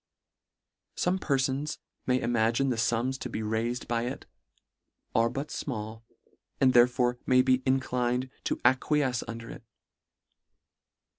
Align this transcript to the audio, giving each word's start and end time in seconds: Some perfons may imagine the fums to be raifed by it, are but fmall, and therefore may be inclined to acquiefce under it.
Some 0.95 1.19
perfons 1.19 1.77
may 2.07 2.19
imagine 2.19 2.69
the 2.69 2.75
fums 2.75 3.19
to 3.19 3.29
be 3.29 3.41
raifed 3.43 3.87
by 3.87 4.07
it, 4.07 4.25
are 5.13 5.29
but 5.29 5.49
fmall, 5.49 6.01
and 6.59 6.73
therefore 6.73 7.19
may 7.27 7.43
be 7.43 7.61
inclined 7.67 8.31
to 8.45 8.55
acquiefce 8.65 9.21
under 9.27 9.51
it. 9.51 9.63